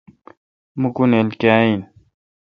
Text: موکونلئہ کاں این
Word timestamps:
موکونلئہ 0.81 1.31
کاں 1.41 1.61
این 1.67 1.79